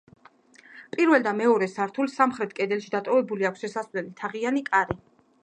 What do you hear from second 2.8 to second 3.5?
დატოვებული